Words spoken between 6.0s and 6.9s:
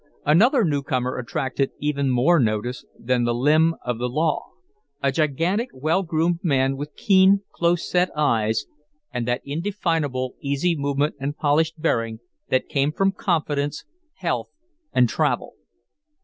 groomed man,